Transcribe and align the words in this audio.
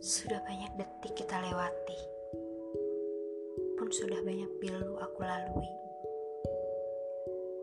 Sudah 0.00 0.40
banyak 0.48 0.80
detik 0.80 1.12
kita 1.12 1.36
lewati, 1.44 2.00
pun 3.76 3.92
sudah 3.92 4.16
banyak 4.24 4.48
pilu 4.56 4.96
aku 4.96 5.20
lalui. 5.20 5.68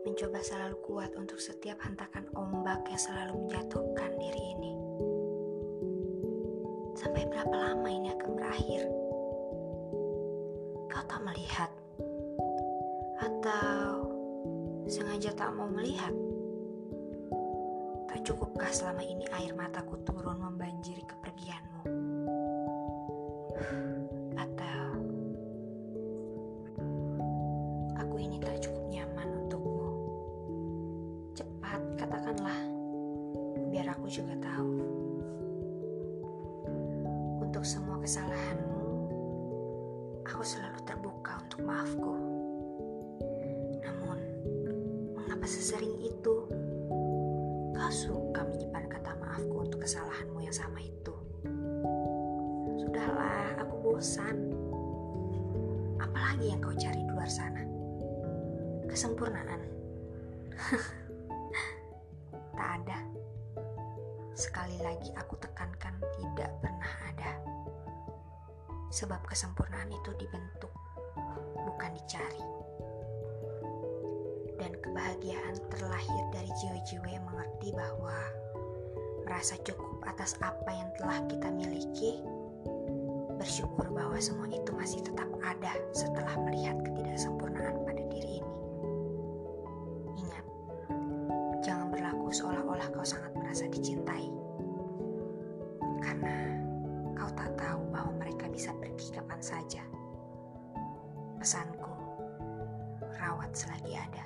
Mencoba 0.06 0.38
selalu 0.38 0.78
kuat 0.86 1.10
untuk 1.18 1.42
setiap 1.42 1.82
hentakan 1.82 2.30
ombak 2.38 2.86
yang 2.86 3.02
selalu 3.02 3.42
menjatuhkan 3.42 4.14
diri 4.22 4.54
ini. 4.54 4.72
Sampai 6.94 7.26
berapa 7.26 7.50
lama 7.50 7.90
ini 7.90 8.14
akan 8.14 8.30
berakhir? 8.30 8.86
Kau 10.94 11.04
tak 11.10 11.26
melihat? 11.26 11.74
Atau 13.18 14.14
sengaja 14.86 15.34
tak 15.34 15.58
mau 15.58 15.66
melihat? 15.66 16.14
Tak 18.06 18.22
cukupkah 18.22 18.70
selama 18.70 19.02
ini 19.02 19.26
air 19.34 19.50
mataku 19.58 19.98
turun 20.06 20.38
membanjiri 20.38 21.02
kepergianmu? 21.02 22.07
Ini 28.18 28.42
tak 28.42 28.58
cukup 28.66 28.84
nyaman 28.90 29.28
untukmu? 29.46 29.90
Cepat 31.38 31.82
katakanlah, 31.94 32.58
biar 33.70 33.94
aku 33.94 34.10
juga 34.10 34.34
tahu. 34.42 34.74
Untuk 37.38 37.62
semua 37.62 37.96
kesalahanmu, 38.02 38.86
aku 40.26 40.42
selalu 40.42 40.78
terbuka 40.82 41.38
untuk 41.46 41.60
maafku. 41.62 42.14
Namun, 43.82 44.18
mengapa 45.14 45.46
sesering 45.46 45.94
itu 46.02 46.34
kau 47.78 47.92
suka 47.94 48.44
menyimpan 48.44 48.84
kata 48.90 49.16
maafku 49.16 49.64
untuk 49.64 49.80
kesalahanmu 49.86 50.42
yang 50.42 50.52
sama 50.52 50.82
itu? 50.82 51.14
Sudahlah, 52.82 53.62
aku 53.62 53.74
bosan. 53.80 54.36
Apalagi 56.02 56.52
yang 56.52 56.60
kau 56.60 56.74
cari 56.76 57.00
di 57.00 57.10
luar? 57.10 57.28
Kesempurnaan. 58.98 59.62
tak 62.58 62.70
ada. 62.82 62.98
Sekali 64.34 64.74
lagi 64.82 65.14
aku 65.14 65.38
tekankan 65.38 65.94
tidak 66.18 66.50
pernah 66.58 66.92
ada. 67.06 67.38
Sebab 68.90 69.22
kesempurnaan 69.22 69.86
itu 69.94 70.10
dibentuk, 70.18 70.74
bukan 71.62 71.94
dicari. 71.94 72.42
Dan 74.58 74.74
kebahagiaan 74.82 75.54
terlahir 75.70 76.22
dari 76.34 76.50
jiwa-jiwa 76.58 77.06
yang 77.06 77.22
mengerti 77.22 77.70
bahwa 77.78 78.18
merasa 79.22 79.54
cukup 79.62 80.02
atas 80.10 80.34
apa 80.42 80.74
yang 80.74 80.90
telah 80.98 81.22
kita 81.30 81.46
miliki, 81.54 82.18
bersyukur 83.38 83.94
bahwa 83.94 84.18
semua 84.18 84.50
itu 84.50 84.74
masih 84.74 85.06
tetap 85.06 85.30
ada 85.46 85.78
setelah 85.94 86.34
melihat 86.50 86.82
ketidaksempurnaan 86.82 87.86
pada 87.86 88.02
diri 88.10 88.27
seolah-olah 92.30 92.88
kau 92.92 93.04
sangat 93.04 93.32
merasa 93.36 93.64
dicintai. 93.68 94.28
Karena 96.04 96.56
kau 97.16 97.30
tak 97.34 97.52
tahu 97.56 97.80
bahwa 97.92 98.12
mereka 98.20 98.46
bisa 98.52 98.72
pergi 98.76 99.12
kapan 99.12 99.40
saja. 99.40 99.82
Pesanku, 101.40 101.94
rawat 103.18 103.50
selagi 103.52 103.96
ada. 103.96 104.24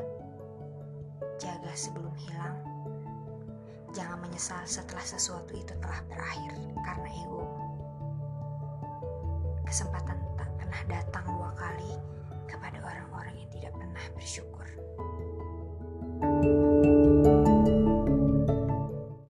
Jaga 1.38 1.72
sebelum 1.74 2.14
hilang. 2.18 2.58
Jangan 3.92 4.24
menyesal 4.24 4.64
setelah 4.64 5.04
sesuatu 5.04 5.52
itu 5.52 5.74
telah 5.78 6.00
berakhir 6.08 6.56
karena 6.80 7.08
ego. 7.12 7.44
Kesempatan 9.68 10.16
tak 10.40 10.48
pernah 10.56 10.82
datang 10.88 11.24
dua 11.28 11.52
kali 11.52 12.00
kepada 12.48 12.80
orang-orang 12.80 13.36
yang 13.36 13.50
tidak 13.52 13.72